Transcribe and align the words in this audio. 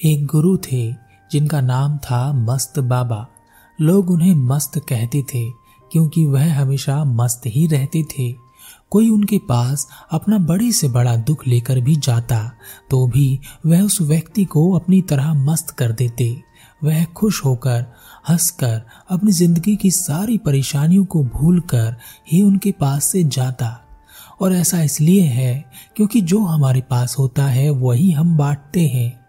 एक 0.00 0.26
गुरु 0.26 0.56
थे, 0.56 0.92
जिनका 1.30 1.60
नाम 1.60 1.96
था 1.98 2.32
मस्त 2.32 2.78
बाबा। 2.78 3.26
लोग 3.80 4.10
उन्हें 4.10 4.34
मस्त 4.34 4.78
कहते 4.78 5.22
थे, 5.22 5.42
क्योंकि 5.90 6.24
वह 6.24 6.54
हमेशा 6.54 7.02
मस्त 7.04 7.42
ही 7.46 7.66
रहते 7.66 8.02
थे। 8.02 8.32
कोई 8.90 9.08
उनके 9.10 9.38
पास 9.38 9.86
अपना 10.12 10.38
बड़े 10.38 10.70
से 10.72 10.88
बड़ा 10.88 11.16
दुख 11.16 11.46
लेकर 11.46 11.80
भी 11.80 11.96
जाता 11.96 12.40
तो 12.90 13.06
भी 13.06 13.40
वह 13.66 13.82
उस 13.82 14.00
व्यक्ति 14.02 14.44
को 14.44 14.70
अपनी 14.72 15.02
तरह 15.02 15.34
मस्त 15.34 15.70
कर 15.70 15.92
देते। 15.92 16.30
वह 16.84 17.04
खुश 17.04 17.44
होकर, 17.44 17.84
हंसकर, 18.28 18.80
अपनी 19.10 19.32
ज़िंदगी 19.32 19.76
की 19.76 19.90
सारी 19.90 20.38
परेशानियों 20.38 21.04
को 21.04 21.24
भूलकर 21.24 21.96
ही 22.32 22.42
उनके 22.42 22.72
पास 22.72 23.04
से 23.04 23.24
जाता। 23.24 23.76
और 24.40 24.52
ऐसा 24.52 24.82
इसलिए 24.82 25.22
है, 25.22 25.64
क्योंकि 25.96 26.20
जो 26.20 26.44
हमारे 26.44 26.80
पास 26.80 27.18
होता 27.18 27.46
है, 27.46 27.70
वही 27.70 28.10
हम 28.12 28.36
बांटते 28.36 28.86
हैं। 28.86 29.27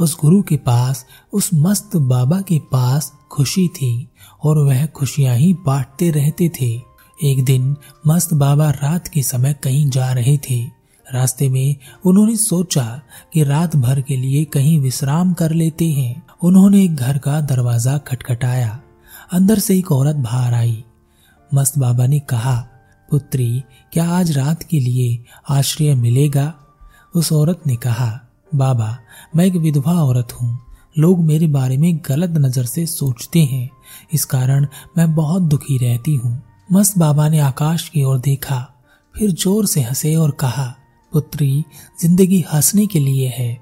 उस 0.00 0.16
गुरु 0.20 0.42
के 0.42 0.56
पास, 0.56 1.06
उस 1.32 1.50
मस्त 1.54 1.96
बाबा 1.96 2.40
के 2.40 2.58
पास 2.58 3.12
खुशी 3.32 3.68
थी 3.68 4.08
और 4.44 4.58
वह 4.58 4.86
खुशियाँ 4.86 5.36
ही 5.36 5.52
बांटते 5.52 6.10
रहते 6.10 6.48
थे। 6.60 6.80
एक 7.24 7.44
दिन 7.44 7.76
मस्त 8.06 8.34
बाबा 8.34 8.70
रात 8.70 9.08
के 9.08 9.22
समय 9.22 9.54
कहीं 9.54 9.90
जा 9.90 10.12
रहे 10.12 10.38
थे। 10.38 10.64
रास्ते 11.14 11.48
में 11.48 11.76
उन्होंने 12.04 12.36
सोचा 12.36 13.02
कि 13.32 13.44
रात 13.44 13.76
भर 13.76 14.00
के 14.00 14.16
लिए 14.16 14.44
कहीं 14.44 14.80
विश्राम 14.80 15.32
कर 15.32 15.52
लेते 15.52 15.88
हैं। 15.88 16.26
उन्होंने 16.42 16.84
एक 16.84 16.96
घर 16.96 17.18
का 17.18 17.40
दरवाज़ा 17.40 17.98
खटखटाया। 17.98 18.80
अंदर 19.32 19.58
से 19.58 19.78
एक 19.78 19.92
औरत 19.92 20.16
बाहर 20.16 20.54
आई। 20.54 20.84
मस्त 21.54 21.78
बाबा 21.78 22.06
ने 22.06 22.18
कहा, 22.18 22.68
पुत्री, 23.10 23.62
क्या 23.92 24.10
आज 24.10 24.38
रात 24.38 24.62
के 24.62 24.80
लिए 24.80 25.24
आश्रय 25.48 25.94
मिलेगा? 25.94 26.54
उस 27.14 27.32
औरत 27.32 27.60
ने 27.66 27.76
कहा 27.76 28.27
बाबा, 28.52 28.98
मैं 29.36 29.44
एक 29.46 29.54
विधवा 29.54 29.92
औरत 29.94 30.32
हूँ। 30.32 30.58
लोग 30.98 31.18
मेरे 31.24 31.46
बारे 31.46 31.76
में 31.76 32.00
गलत 32.08 32.30
नज़र 32.30 32.64
से 32.64 32.86
सोचते 32.86 33.40
हैं। 33.40 33.68
इस 34.12 34.24
कारण 34.24 34.66
मैं 34.98 35.14
बहुत 35.14 35.42
दुखी 35.42 35.76
रहती 35.78 36.14
हूँ। 36.16 36.40
मस्त 36.72 36.98
बाबा 36.98 37.28
ने 37.28 37.38
आकाश 37.38 37.88
की 37.88 38.04
ओर 38.04 38.18
देखा, 38.18 38.58
फिर 39.14 39.30
ज़ोर 39.30 39.66
से 39.66 39.80
हंसे 39.80 40.14
और 40.16 40.30
कहा, 40.30 40.66
पुत्री, 41.12 41.64
ज़िंदगी 42.02 42.44
हंसने 42.52 42.86
के 42.86 42.98
लिए 42.98 43.28
है, 43.28 43.52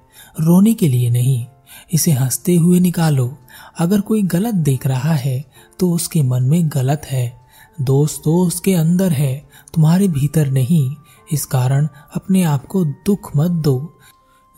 रोने 0.41 0.75
के 0.75 0.89
लिए 0.89 1.11
नहीं। 1.11 1.45
इसे 1.93 2.13
हँसते 2.13 2.55
हुए 2.55 2.81
निकालो। 2.81 3.37
अगर 3.79 4.01
कोई 4.01 4.23
गलत 4.23 4.55
देख 4.55 4.87
रहा 4.87 5.15
है 5.15 5.45
तो 5.79 5.91
उसके 5.91 6.23
मन 6.23 6.43
में 6.43 6.69
गलत 6.69 7.03
है। 7.05 7.47
दोस्त 7.81 8.21
तो 8.25 8.37
उसके 8.39 8.75
अंदर 8.75 9.13
है, 9.13 9.49
तुम्हारे 9.75 10.09
भीतर 10.09 10.51
नहीं। 10.51 10.95
इस 11.33 11.45
कारण 11.45 11.89
अपने 12.15 12.43
आप 12.43 12.67
को 12.67 12.85
दुख 12.85 13.31
मत 13.37 13.51
दो। 13.51 13.96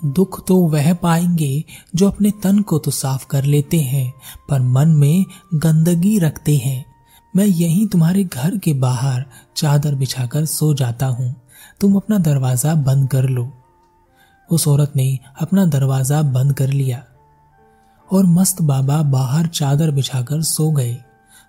दुख 0.01 0.45
तो 0.47 0.57
वह 0.69 0.93
पाएँगे 0.95 1.65
जो 1.97 2.09
अपने 2.09 2.31
तन 2.43 2.61
को 2.61 2.79
तो 2.79 2.91
साफ़ 2.91 3.27
कर 3.27 3.45
लेते 3.45 3.81
हैं, 3.81 4.13
पर 4.49 4.61
मन 4.61 4.89
में 4.89 5.25
गंदगी 5.55 6.19
रखते 6.19 6.57
हैं। 6.57 6.85
मैं 7.35 7.47
यहीं 7.47 7.87
तुम्हारे 7.87 8.25
घर 8.25 8.57
के 8.59 8.73
बाहर 8.75 9.25
चादर 9.57 9.95
बिछाकर 9.95 10.45
सो 10.45 10.73
जाता 10.75 11.07
हूँ। 11.07 11.35
तुम 11.81 11.97
अपना 11.97 12.19
दरवाज़ा 12.19 12.75
बंद 12.75 13.09
कर 13.11 13.29
लो। 13.29 13.49
उस 14.51 14.67
औरत 14.69 14.93
ने 14.97 15.19
अपना 15.41 15.65
दरवाज़ा 15.67 16.23
बंद 16.23 16.53
कर 16.53 16.69
लिया 16.69 17.03
और 18.11 18.27
मस्त 18.27 18.63
बाबा 18.63 19.03
बाहर 19.03 19.47
चादर 19.47 19.91
बिछाकर 19.91 20.43
सो 20.43 20.71
गए। 20.71 20.97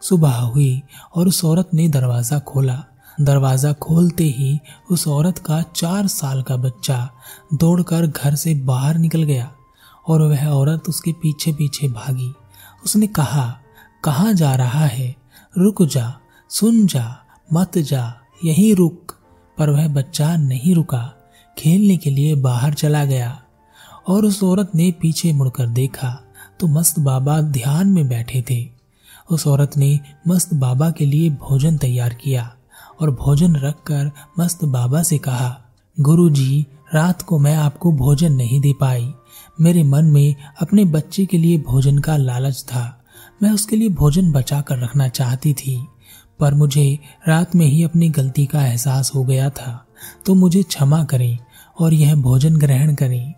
सुबह 0.02 0.36
हुई 0.36 0.82
और 1.16 1.28
उस 1.28 1.44
औरत 1.46 1.70
ने 1.74 1.88
दरवाज़ा 1.90 2.40
खोला। 2.40 2.84
दरवाज़ा 3.22 3.72
खोलते 3.74 4.24
ही 4.24 4.60
उस 4.92 5.08
औरत 5.08 5.38
का 5.38 5.62
चार 5.76 6.08
साल 6.08 6.42
का 6.42 6.56
बच्चा 6.58 7.10
दौड़कर 7.54 8.08
घर 8.08 8.36
से 8.36 8.54
बाहर 8.56 8.98
निकल 8.98 9.24
गया 9.24 9.52
और 10.08 10.22
वह 10.22 10.48
औरत 10.48 10.84
उसके 10.90 11.12
पीछे 11.14 11.54
पीछे 11.54 11.88
भागी। 11.88 12.32
उसने 12.86 13.08
कहा, 13.08 13.60
कहाँ 14.04 14.34
जा 14.34 14.56
रहा 14.56 14.86
है? 14.86 15.16
रुक 15.58 15.84
जा, 15.84 16.14
सुन 16.50 16.86
जा, 16.88 17.18
मत 17.54 17.78
जा, 17.78 18.14
यहीं 18.44 18.74
रुक। 18.76 19.16
पर 19.58 19.70
वह 19.70 19.88
बच्चा 19.88 20.36
नहीं 20.38 20.76
रुका। 20.76 21.04
खेलने 21.58 21.98
के 21.98 22.10
लिए 22.10 22.36
बाहर 22.36 22.74
चला 22.74 23.06
गया 23.06 23.42
और 24.08 24.26
उस 24.26 24.44
औरत 24.44 24.72
ने 24.76 24.92
पीछे 24.92 25.32
मुड़कर 25.34 25.68
देखा 25.68 26.20
तो 26.60 26.68
मस्त 26.68 27.00
बाबा 27.00 27.40
ध्यान 27.42 27.88
में 27.88 28.08
बैठे 28.10 28.44
थे। 28.50 28.68
उस 29.32 29.48
औरत 29.48 29.78
ने 29.78 30.00
मस्त 30.28 30.54
बाबा 30.54 30.90
के 30.92 31.06
लिए 31.06 31.30
भोजन 31.30 31.78
तैयार 31.78 32.14
किया। 32.14 32.56
और 33.02 33.12
भोजन 33.12 33.56
रखकर 33.56 34.12
मस्त 34.40 34.64
बाबा 34.66 35.04
से 35.04 35.18
कहा 35.18 35.58
गुरु 35.98 36.30
जी 36.30 36.66
रात 36.94 37.22
को 37.22 37.40
मैं 37.40 37.56
आपको 37.56 37.92
भोजन 37.92 38.34
नहीं 38.34 38.60
दे 38.62 38.74
पाई। 38.74 39.14
मेरे 39.62 39.84
मन 39.84 40.06
में 40.06 40.36
अपने 40.62 40.86
बच्चे 40.86 41.26
के 41.26 41.38
लिए 41.38 41.58
भोजन 41.58 41.98
का 41.98 42.18
लालच 42.18 42.64
था। 42.64 43.04
मैं 43.44 43.52
उसके 43.52 43.76
लिए 43.76 43.90
भोजन 43.90 44.32
बचा 44.32 44.62
कर 44.62 44.80
रखना 44.80 45.08
चाहती 45.08 45.54
थी, 45.54 45.86
पर 46.40 46.54
मुझे 46.54 47.00
रात 47.28 47.56
में 47.56 47.66
ही 47.66 47.84
अपनी 47.84 48.10
गलती 48.10 48.46
का 48.46 48.66
एहसास 48.66 49.12
हो 49.16 49.24
गया 49.24 49.50
था। 49.50 49.86
तो 50.26 50.36
मुझे 50.36 50.64
क्षमा 50.64 51.04
करें 51.04 51.38
और 51.80 51.94
यह 51.94 52.16
भोजन 52.16 52.56
ग्रहण 52.56 52.96
करें। 52.96 53.34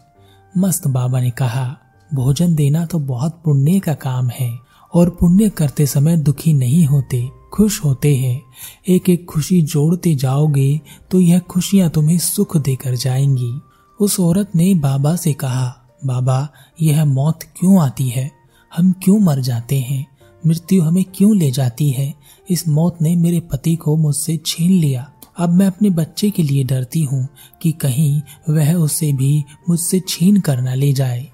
मस्त 0.58 0.88
बाबा 0.88 1.20
ने 1.20 1.32
कहा, 1.32 1.78
भोजन 2.14 2.56
देना 2.56 2.86
तो 2.86 3.00
बहुत 3.00 3.42
पुण्य 3.46 3.80
का 3.80 3.94
काम 3.94 4.30
है, 4.30 4.52
और 4.94 5.10
पुण्य 5.10 5.50
करते 5.50 5.86
समय 5.86 6.18
दुखी 6.18 6.54
नहीं 6.54 6.86
होते। 6.86 7.30
खुश 7.54 7.84
होते 7.84 8.16
हैं। 8.16 8.42
एक 8.88 9.10
एक 9.10 9.26
खुशी 9.26 9.62
जोड़ते 9.62 10.16
जाओगे 10.16 10.82
तो 11.12 11.20
यह 11.20 11.40
खुशियाँ 11.40 11.90
तुम्हें 11.90 12.18
सुख 12.18 12.58
देकर 12.58 12.96
जाएँगी। 12.96 13.60
उस 14.00 14.20
औरत 14.20 14.52
ने 14.56 14.76
बाबा 14.76 15.16
से 15.16 15.34
कहा, 15.34 15.78
बाबा, 16.06 16.50
यह 16.82 17.06
मौत 17.06 17.44
क्यों 17.44 17.82
आती 17.82 18.10
है? 18.10 18.32
हम 18.76 18.92
क्यों 18.92 19.20
मर 19.20 19.40
जाते 19.40 19.80
हैं? 19.80 20.08
मृत्यु 20.48 20.84
हमें 20.84 21.06
क्यों 21.16 21.38
ले 21.38 21.52
जाती 21.52 21.90
है? 21.90 22.14
इस 22.50 22.68
मौत 22.68 22.98
ने 23.02 23.16
मेरे 23.16 23.40
पति 23.40 23.76
को 23.76 23.98
मुझसे 23.98 24.40
छीन 24.46 24.72
लिया। 24.72 25.12
अब 25.38 25.50
मैं 25.50 25.68
अपने 25.68 25.90
बच्चे 25.90 26.30
के 26.30 26.44
लिए 26.44 26.64
डरती 26.64 27.04
हूँ 27.04 27.28
कि 27.62 27.72
कहीं 27.72 28.22
वह 28.50 28.74
उसे 28.74 29.14
भी 29.14 29.44
मुझसे 29.70 30.02
छीन 30.08 30.40
कर 30.40 30.62
न 30.62 30.68
ले 30.68 30.94
जाए। 30.94 31.28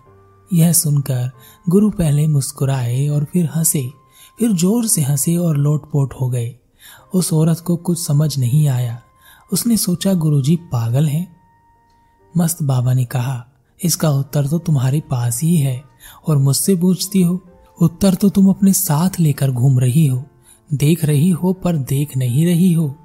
यह 0.53 0.73
सुनकर 0.73 1.31
गुरु 1.69 1.89
पहले 1.89 2.27
मुस्कुराए 2.27 3.07
और 3.07 3.23
फिर 3.23 3.49
हंसे। 3.55 3.89
फिर 4.39 4.51
ज़ोर 4.51 4.87
से 4.87 5.01
हंसे 5.01 5.35
और 5.37 5.57
लोटपोट 5.57 6.13
हो 6.13 6.29
गए। 6.29 6.55
उस 7.13 7.33
औरत 7.33 7.59
को 7.59 7.75
कुछ 7.75 7.99
समझ 7.99 8.37
नहीं 8.37 8.67
आया। 8.67 9.01
उसने 9.51 9.77
सोचा, 9.77 10.13
गुरुजी 10.13 10.55
पागल 10.55 11.07
हैं। 11.07 11.27
मस्त 12.37 12.63
बाबा 12.63 12.93
ने 12.93 13.05
कहा, 13.05 13.45
इसका 13.79 14.09
उत्तर 14.09 14.47
तो 14.47 14.59
तुम्हारे 14.59 14.99
पास 15.01 15.41
ही 15.43 15.55
है 15.57 15.81
और 16.27 16.37
मुझसे 16.37 16.75
पूछती 16.75 17.21
हो। 17.21 17.39
उत्तर 17.81 18.13
तो 18.13 18.29
तुम 18.29 18.49
अपने 18.49 18.73
साथ 18.73 19.19
लेकर 19.19 19.51
घूम 19.51 19.79
रही 19.79 20.05
हो। 20.07 20.23
देख 20.69 21.05
रही 21.05 21.29
हो 21.29 21.53
पर 21.53 21.77
देख 21.77 22.17
नहीं 22.17 22.45
रही 22.45 22.71
हो। 22.73 22.95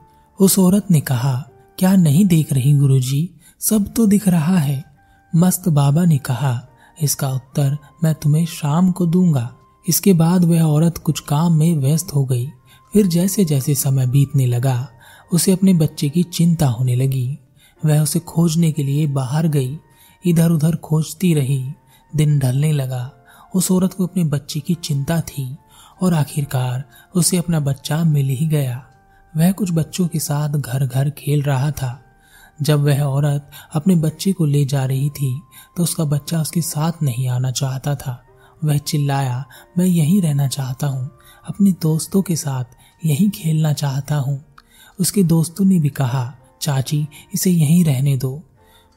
उस 0.41 0.59
औरत 0.59 0.91
ने 0.91 1.00
कहा, 1.00 1.34
क्या 1.78 1.94
नहीं 1.97 2.25
देख 2.26 2.53
रही 2.53 2.72
गुरुजी? 2.75 3.31
सब 3.60 3.93
तो 3.93 4.06
दिख 4.06 4.28
रहा 4.28 4.59
है। 4.59 4.84
मस्त 5.32 5.69
बाबा 5.69 6.04
ने 6.04 6.19
कहा, 6.19 6.69
इसका 7.03 7.28
उत्तर 7.28 7.76
मैं 8.04 8.14
तुम्हें 8.14 8.47
शाम 8.47 8.91
को 8.91 9.06
दूँगा। 9.06 9.50
इसके 9.88 10.12
बाद 10.12 10.44
वह 10.44 10.62
औरत 10.62 10.98
कुछ 10.98 11.20
काम 11.20 11.53
में 11.53 11.76
व्यस्त 11.76 12.15
हो 12.15 12.25
गई। 12.25 12.47
फिर 12.93 13.06
जैसे 13.06 13.44
जैसे 13.44 13.75
समय 13.75 14.06
बीतने 14.06 14.47
लगा, 14.47 14.88
उसे 15.32 15.53
अपने 15.53 15.75
बच्चे 15.75 16.09
की 16.09 16.22
चिंता 16.22 16.66
होने 16.66 16.94
लगी। 16.94 17.38
वह 17.84 18.03
उसे 18.03 18.19
खोजने 18.19 18.72
के 18.72 18.82
लिए 18.82 19.06
बाहर 19.06 19.48
गई। 19.48 19.78
इधर 20.26 20.50
उधर 20.50 20.76
खोजती 20.76 21.34
रही। 21.34 21.72
दिन 22.16 22.38
ढलने 22.38 22.72
लगा। 22.72 23.10
उस 23.54 23.70
औरत 23.70 23.94
को 23.94 24.06
अपने 24.06 24.25
बच्चे 24.25 24.60
की 24.60 24.75
चिंता 24.75 25.20
थी 25.20 25.56
और 26.03 26.14
आखिरकार 26.14 26.84
उसे 27.14 27.37
अपना 27.37 27.60
बच्चा 27.60 28.04
मिल 28.04 28.28
ही 28.28 28.47
गया। 28.47 28.82
वह 29.37 29.53
कुछ 29.53 29.72
बच्चों 29.72 30.09
के 30.09 30.19
साथ 30.19 30.49
घर 30.49 30.87
घर 30.87 31.10
खेल 31.10 31.43
रहा 31.43 31.70
था। 31.70 31.99
जब 32.62 32.81
वह 32.81 33.03
औरत 33.03 33.50
अपने 33.75 33.94
बच्चे 33.97 34.32
को 34.32 34.44
ले 34.44 34.64
जा 34.64 34.84
रही 34.84 35.10
थी 35.10 35.41
तो 35.76 35.82
उसका 35.82 36.04
बच्चा 36.04 36.41
उसके 36.41 36.60
साथ 36.60 37.03
नहीं 37.03 37.28
आना 37.28 37.50
चाहता 37.50 37.94
था। 37.94 38.23
वह 38.64 38.79
चिल्लाया, 38.79 39.44
मैं 39.79 39.87
यहीं 39.87 40.23
रहना 40.23 40.49
चाहता 40.49 40.87
हूँ। 40.87 41.11
अपने 41.49 41.73
दोस्तों 41.73 42.23
के 42.23 42.37
साथ 42.37 42.64
यहीं 43.06 43.31
खेलना 43.31 43.73
चाहता 43.73 44.17
हूँ। 44.17 44.44
उसके 45.00 45.23
दोस्तों 45.23 45.64
ने 45.64 45.79
भी 45.79 45.88
कहा, 45.88 46.35
चाची, 46.61 47.09
इसे 47.35 47.50
यहीं 47.50 47.85
रहने 47.85 48.17
दो। 48.17 48.43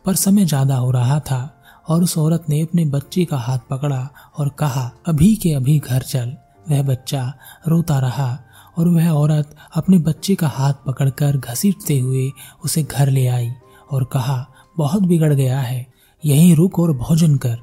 पर 0.06 0.16
समय 0.16 0.46
ज़्यादा 0.46 0.76
हो 0.76 0.92
रहा 0.92 1.20
था 1.20 1.64
और 1.88 2.04
उस 2.04 2.18
औरत 2.18 2.46
ने 2.50 2.62
अपने 2.62 2.86
बच्चे 2.86 3.26
का 3.26 3.38
हाथ 3.38 3.60
पकड़ा 3.70 4.10
और 4.38 4.50
कहा, 4.50 4.92
अभी 5.06 5.36
के 5.36 5.54
अभी 5.54 5.80
घर 5.80 6.02
चल। 6.02 6.36
वह 6.70 6.84
बच्चा 6.84 7.34
रोता 7.68 8.00
रहा 8.00 8.40
और 8.78 8.88
वह 8.88 9.10
औरत 9.10 9.56
अपने 9.76 9.98
बच्चे 9.98 10.36
का 10.36 10.48
हाथ 10.48 10.74
पकड़कर 10.88 11.38
घसीटते 11.38 12.00
हुए 12.00 12.32
उसे 12.64 12.84
घर 12.84 13.10
ले 13.10 13.28
आई 13.28 13.52
और 13.92 14.04
कहा, 14.04 14.46
बहुत 14.78 15.04
बिगड़ 15.04 15.34
गया 15.34 15.60
है। 15.60 15.86
यहीं 16.26 16.56
रुक 16.56 16.80
और 16.80 16.92
भोजन 16.98 17.36
कर। 17.36 17.60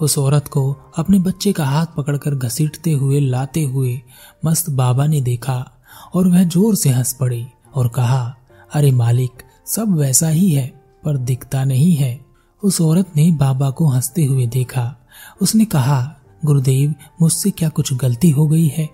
उस 0.00 0.18
औरत 0.18 0.48
को 0.48 0.76
अपने 0.98 1.18
बच्चे 1.18 1.52
का 1.52 1.64
हाथ 1.64 1.86
पकड़कर 1.96 2.34
घसीटते 2.34 2.92
हुए, 2.92 3.20
लाते 3.20 3.62
हुए 3.62 4.02
मस्त 4.44 4.70
बाबा 4.70 5.06
ने 5.06 5.20
देखा 5.20 5.72
और 6.14 6.28
वह 6.28 6.44
ज़ोर 6.44 6.74
से 6.74 6.90
हंस 6.90 7.12
पड़ी 7.12 7.46
और 7.74 7.88
कहा, 7.88 8.36
अरे 8.74 8.90
मालिक, 8.90 9.30
सब 9.66 9.96
वैसा 9.96 10.28
ही 10.28 10.50
है, 10.50 10.82
पर 11.04 11.16
दिखता 11.16 11.64
नहीं 11.64 11.94
है। 11.94 12.24
उस 12.64 12.80
औरत 12.80 13.06
ने 13.16 13.30
बाबा 13.30 13.70
को 13.70 13.88
हँसते 13.88 14.24
हुए 14.24 14.46
देखा। 14.46 14.96
उसने 15.42 15.64
कहा, 15.64 16.16
गुरुदेव, 16.44 16.94
मुझसे 17.22 17.50
क्या 17.50 17.68
कुछ 17.68 17.94
गलती 17.94 18.30
हो 18.30 18.46
गई 18.46 18.68
है? 18.68 18.88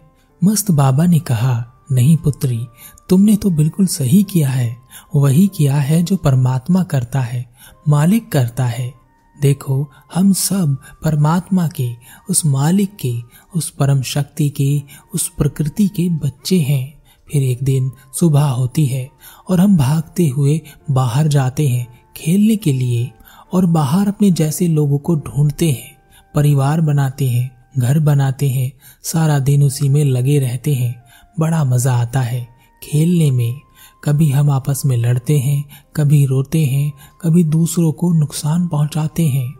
मस्त 0.45 0.71
बाबा 0.71 1.07
ने 1.07 1.19
कहा, 1.19 1.67
नहीं 1.93 2.17
पुत्री, 2.17 2.67
तुमने 3.09 3.37
तो 3.37 3.51
बिल्कुल 3.51 3.87
सही 3.87 4.23
किया 4.23 4.49
है। 4.49 4.77
वही 5.17 5.47
किया 5.47 5.77
है 5.77 6.03
जो 6.03 6.17
परमात्मा 6.17 6.83
करता 6.83 7.21
है, 7.21 7.51
मालिक 7.89 8.33
करता 8.33 8.65
है। 8.65 9.00
देखो, 9.43 9.91
हम 10.15 10.33
सब 10.33 10.77
परमात्मा 11.05 11.69
के, 11.69 11.91
उस 12.31 12.47
मालिक 12.47 12.97
के, 12.97 13.15
उस 13.57 13.71
परम 13.71 14.03
शक्ति 14.03 14.49
के, 14.49 14.83
उस 15.15 15.29
प्रकृति 15.29 15.89
के 15.89 16.09
बच्चे 16.09 16.61
हैं। 16.61 17.01
फिर 17.33 17.43
एक 17.43 17.63
दिन 17.63 17.91
सुबह 18.21 18.45
होती 18.45 18.87
है 18.87 19.11
और 19.49 19.61
हम 19.61 19.77
भागते 19.77 20.29
हुए 20.29 20.61
बाहर 20.91 21.29
जाते 21.29 21.69
हैं 21.69 22.01
खेलने 22.17 22.57
के 22.57 22.73
लिए 22.73 23.11
और 23.53 23.67
बाहर 23.67 24.09
अपने 24.09 24.31
जैसे 24.31 24.69
लोगों 24.69 24.99
को 24.99 25.15
ढूंढते 25.15 25.71
हैं, 25.71 25.97
परिवार 26.35 26.81
बनाते 26.81 27.29
हैं, 27.31 27.51
घर 27.79 27.99
बनाते 27.99 28.51
हैं, 28.51 28.73
सारा 29.03 29.39
दिन 29.39 29.63
उसी 29.63 29.89
में 29.89 30.05
लगे 30.05 30.39
रहते 30.39 30.75
हैं। 30.75 31.05
बड़ा 31.41 31.65
मज़ा 31.65 31.95
आता 31.95 32.21
है 32.21 32.49
खेलने 32.83 33.31
में। 33.31 33.61
कभी 34.05 34.31
हम 34.31 34.51
आपस 34.51 34.83
में 34.87 34.97
लड़ते 34.97 35.39
हैं, 35.39 35.65
कभी 35.97 36.27
रोते 36.27 36.65
हैं, 36.65 36.93
कभी 37.23 37.45
दूसरों 37.45 37.93
को 37.93 38.13
नुकसान 38.13 38.69
पहुंचाते 38.69 39.29
हैं। 39.29 39.55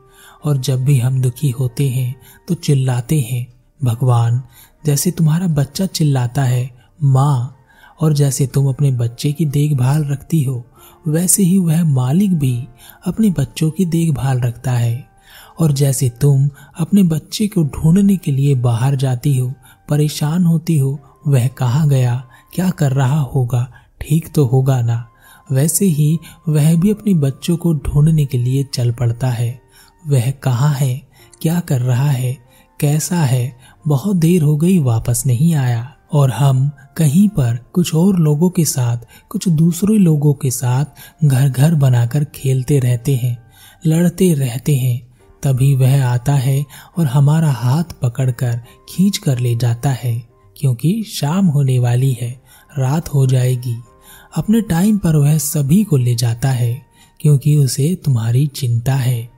और 0.45 0.57
जब 0.57 0.85
भी 0.85 0.99
हम 0.99 1.21
दुखी 1.21 1.51
होते 1.51 1.89
हैं 1.89 2.21
तो 2.49 2.55
चिल्लाते 2.55 3.21
हैं, 3.21 3.47
भगवान, 3.85 4.43
जैसे 4.87 5.11
तुम्हारा 5.11 5.47
बच्चा 5.47 5.87
चिल्लाता 5.87 6.43
है, 6.43 6.71
माँ, 7.03 7.57
और 8.01 8.13
जैसे 8.13 8.47
तुम 8.47 8.69
अपने 8.69 8.91
बच्चे 8.91 9.33
की 9.33 9.47
देखभाल 9.47 10.05
रखती 10.05 10.43
हो, 10.43 10.65
वैसे 11.09 11.43
ही 11.43 11.59
वह 11.59 11.85
मालिक 11.85 12.35
भी 12.35 12.69
अपने 13.07 13.31
बच्चों 13.31 13.71
की 13.71 13.85
देखभाल 13.85 14.41
रखता 14.41 14.73
है। 14.73 15.11
और 15.61 15.73
जैसे 15.73 16.09
तुम 16.09 16.49
अपने 16.79 17.03
बच्चे 17.03 17.47
को 17.47 17.65
ढूँढने 17.65 18.17
के 18.17 18.33
लिए 18.33 18.55
बाहर 18.55 18.97
जाती 18.97 19.39
हो, 19.39 19.53
परेशान 19.89 20.45
होती 20.45 20.79
हो, 20.79 20.99
वह 21.27 21.49
कहाँ 21.49 21.89
गया, 21.89 22.25
क्या 22.55 22.71
कर 22.71 22.93
रहा 22.93 23.21
होगा 23.21 23.73
ठीक 24.01 24.33
तो 24.35 24.45
होगा 24.45 24.81
ना? 24.81 25.07
वैसे 25.53 25.85
ही 25.85 26.19
वह 26.49 26.77
भी 26.77 26.91
अपने 26.91 27.15
बच्चों 27.15 27.57
को 27.57 27.75
ढूँढने 27.75 28.27
के 28.27 28.39
लिए 28.39 28.65
चल 28.65 28.93
पड़ता 28.93 29.29
है। 29.29 29.61
वह 30.07 30.31
कहाँ 30.31 30.75
है? 30.75 31.03
क्या 31.41 31.61
कर 31.61 31.81
रहा 31.81 32.11
है? 32.11 32.39
कैसा 32.81 33.17
है? 33.17 33.57
बहुत 33.89 34.17
देर 34.17 34.43
हो 34.43 34.57
गई, 34.57 34.79
वापस 34.79 35.23
नहीं 35.27 35.55
आया। 35.55 35.97
और 36.13 36.31
हम 36.31 36.71
कहीं 36.97 37.29
पर 37.29 37.59
कुछ 37.73 37.95
और 37.95 38.19
लोगों 38.19 38.51
के 38.51 38.65
साथ, 38.65 38.97
कुछ 39.29 39.49
दूसरे 39.49 39.99
लोगों 39.99 40.35
के 40.35 40.51
साथ 40.51 40.85
घर 41.25 41.49
घर 41.49 41.75
बनाकर 41.75 42.25
खेलते 42.25 42.79
रहते 42.79 43.17
हैं, 43.17 43.43
लड़ते 43.87 44.35
रहते 44.35 44.77
हैं। 44.77 45.11
तभी 45.43 45.75
वह 45.75 46.07
आता 46.07 46.35
है 46.35 46.65
और 46.99 47.07
हमारा 47.07 47.51
हाथ 47.51 47.85
पकड़कर 48.03 48.61
खींच 48.89 49.19
कर 49.19 49.39
ले 49.39 49.57
जाता 49.57 49.91
है, 49.91 50.23
क्योंकि 50.57 51.05
शाम 51.09 51.47
होने 51.47 51.79
वाली 51.79 52.13
है, 52.13 52.43
रात 52.79 53.09
हो 53.09 53.27
जाएगी। 53.27 53.77
अपने 54.37 54.61
टाइम 54.61 54.99
पर 54.99 55.17
वह 55.17 55.39
सभी 55.39 55.85
को 55.85 55.97
ले 55.97 56.15
जाता 56.15 56.49
है, 56.49 56.83
क्योंकि 57.21 57.57
उसे 57.57 57.95
तुम्हारी 58.05 58.47
चिंता 58.47 58.95
है। 58.95 59.31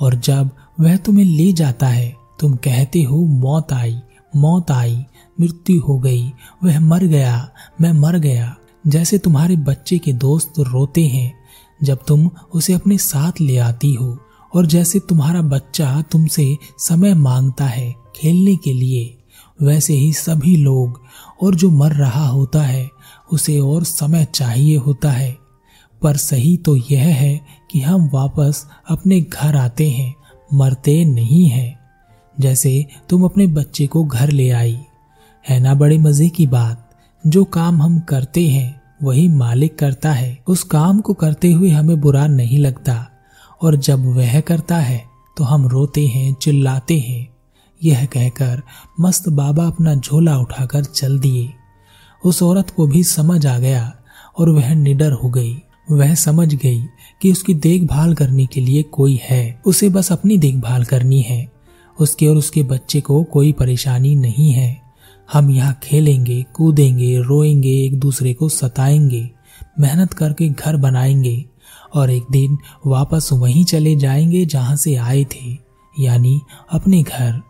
और 0.00 0.14
जब 0.14 0.50
वह 0.80 0.96
तुम्हें 0.96 1.24
ले 1.24 1.52
जाता 1.52 1.88
है, 1.88 2.16
तुम 2.40 2.54
कहते 2.54 3.02
हो, 3.02 3.16
मौत 3.26 3.72
आई 3.72 3.96
मौत 4.36 4.70
आई, 4.70 5.04
मृत्यु 5.40 5.80
हो 5.80 5.98
गई, 5.98 6.32
वह 6.64 6.80
मर 6.80 7.04
गया, 7.04 7.50
मैं 7.80 7.92
मर 7.92 8.18
गया। 8.18 8.56
जैसे 8.86 9.18
तुम्हारे 9.18 9.56
बच्चे 9.56 9.98
के 9.98 10.12
दोस्त 10.12 10.52
रोते 10.58 11.06
हैं, 11.06 11.34
जब 11.82 11.98
तुम 12.08 12.30
उसे 12.54 12.72
अपने 12.72 12.98
साथ 12.98 13.32
ले 13.40 13.58
आती 13.58 13.94
हो, 13.94 14.18
और 14.54 14.66
जैसे 14.66 14.98
तुम्हारा 14.98 15.42
बच्चा 15.42 16.04
तुमसे 16.10 16.58
समय 16.78 17.14
माँगता 17.14 17.64
है 17.64 17.94
खेलने 18.16 18.56
के 18.56 18.72
लिए, 18.72 19.18
वैसे 19.62 19.94
ही 19.94 20.12
सभी 20.12 20.56
लोग, 20.56 21.00
और 21.42 21.54
जो 21.54 21.70
मर 21.70 21.92
रहा 21.92 22.26
होता 22.26 22.62
है 22.62 22.90
उसे 23.32 23.60
और 23.60 23.84
समय 23.84 24.24
चाहिए 24.24 24.76
होता 24.76 25.10
है। 25.10 25.36
पर 26.02 26.16
सही 26.16 26.56
तो 26.56 26.76
यह 26.76 27.04
है 27.04 27.40
कि 27.70 27.80
हम 27.80 28.10
वापस 28.14 28.66
अपने 28.88 29.20
घर 29.20 29.56
आते 29.56 29.90
हैं, 29.90 30.14
मरते 30.54 31.04
नहीं 31.04 31.48
हैं। 31.48 31.80
जैसे 32.40 32.86
तुम 33.08 33.24
अपने 33.24 33.46
बच्चे 33.46 33.86
को 33.86 34.04
घर 34.04 34.30
ले 34.30 34.50
आई। 34.50 34.78
है 35.48 35.60
ना 35.60 35.74
बड़े 35.74 35.98
मज़े 35.98 36.28
की 36.28 36.46
बात? 36.46 36.90
जो 37.26 37.44
काम 37.44 37.82
हम 37.82 38.00
करते 38.00 38.48
हैं, 38.48 38.80
वही 39.02 39.28
मालिक 39.28 39.78
करता 39.78 40.12
है। 40.12 40.38
उस 40.48 40.62
काम 40.62 41.00
को 41.00 41.14
करते 41.14 41.52
हुए 41.52 41.70
हमें 41.70 42.00
बुरा 42.00 42.26
नहीं 42.26 42.58
लगता। 42.58 43.06
और 43.62 43.76
जब 43.76 44.04
वह 44.04 44.40
करता 44.40 44.76
है 44.76 45.04
तो 45.36 45.44
हम 45.44 45.66
रोते 45.66 46.06
हैं, 46.06 46.34
चिल्लाते 46.34 46.98
हैं। 46.98 47.28
यह 47.84 48.04
कहकर 48.04 48.62
मस्त 49.00 49.28
बाबा 49.28 49.66
अपना 49.66 49.94
झोला 49.94 50.38
उठाकर 50.38 50.84
चल 50.84 51.18
दिए। 51.18 51.52
उस 52.24 52.42
औरत 52.42 52.70
को 52.70 52.86
भी 52.86 53.04
समझ 53.04 53.46
आ 53.46 53.58
गया 53.58 53.96
और 54.38 54.50
वह 54.50 54.74
निडर 54.74 55.12
हो 55.12 55.30
गई। 55.30 55.62
वह 55.90 56.14
समझ 56.14 56.54
गई 56.54 56.80
कि 57.22 57.32
उसकी 57.32 57.54
देखभाल 57.54 58.14
करने 58.14 58.46
के 58.46 58.60
लिए 58.60 58.82
कोई 58.82 59.20
है। 59.22 59.60
उसे 59.66 59.88
बस 59.88 60.12
अपनी 60.12 60.38
देखभाल 60.38 60.84
करनी 60.84 61.20
है। 61.22 61.52
उसके 62.00 62.26
और 62.26 62.36
उसके 62.36 62.62
बच्चे 62.62 63.00
को 63.00 63.24
कोई 63.24 63.52
परेशानी 63.52 64.14
नहीं 64.14 64.52
है। 64.52 64.82
हम 65.32 65.50
यहाँ 65.50 65.80
खेलेंगे, 65.82 66.44
कूदेंगे, 66.54 67.18
रोएँगे, 67.18 67.84
एक 67.84 68.00
दूसरे 68.00 68.34
को 68.34 68.48
सताएँगे, 68.48 69.30
मेहनत 69.80 70.12
करके 70.12 70.48
घर 70.48 70.76
बनाएँगे 70.76 71.44
और 71.94 72.10
एक 72.10 72.22
दिन 72.30 72.58
वापस 72.86 73.28
वहीं 73.32 73.64
चले 73.64 73.96
जाएँगे 73.96 74.44
जहाँ 74.46 74.76
से 74.76 74.94
आए 74.94 75.24
थे, 75.24 75.58
यानी 76.00 76.40
अपने 76.72 77.02
घर। 77.02 77.42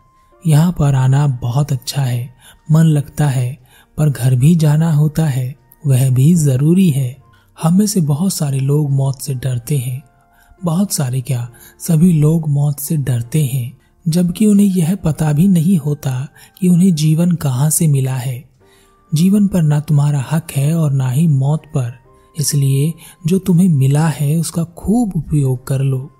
यहाँ 0.47 0.71
पर 0.71 0.95
आना 0.95 1.27
बहुत 1.27 1.71
अच्छा 1.71 2.01
है, 2.01 2.35
मन 2.71 2.83
लगता 2.83 3.27
है 3.27 3.66
पर 3.97 4.09
घर 4.09 4.35
भी 4.35 4.55
जाना 4.55 4.93
होता 4.93 5.25
है, 5.25 5.55
वह 5.87 6.09
भी 6.09 6.33
ज़रूरी 6.33 6.89
है। 6.89 7.17
हम 7.61 7.77
में 7.77 7.87
से 7.87 8.01
बहुत 8.01 8.33
सारे 8.33 8.59
लोग 8.59 8.91
मौत 8.91 9.21
से 9.21 9.33
डरते 9.33 9.77
हैं। 9.77 10.03
बहुत 10.65 10.93
सारे 10.93 11.21
क्या? 11.21 11.49
सभी 11.79 12.13
लोग 12.13 12.49
मौत 12.49 12.79
से 12.79 12.97
डरते 12.97 13.45
हैं, 13.45 13.77
जबकि 14.07 14.45
उन्हें 14.45 14.67
यह 14.67 14.95
पता 14.95 15.33
भी 15.33 15.47
नहीं 15.47 15.77
होता 15.77 16.27
कि 16.59 16.69
उन्हें 16.69 16.95
जीवन 16.95 17.31
कहाँ 17.31 17.69
से 17.69 17.87
मिला 17.87 18.15
है। 18.15 18.49
जीवन 19.13 19.47
पर 19.47 19.61
ना 19.61 19.79
तुम्हारा 19.79 20.25
हक 20.31 20.51
है 20.51 20.75
और 20.75 20.91
ना 20.91 21.09
ही 21.09 21.27
मौत 21.27 21.59
पर। 21.59 21.93
इसलिए 22.39 22.93
जो 23.27 23.39
तुम्हें 23.39 23.69
मिला 23.69 24.07
है, 24.07 24.37
उसका 24.37 24.63
खूब 24.63 25.13
उपयोग 25.15 25.67
कर 25.67 25.79
लो। 25.79 26.11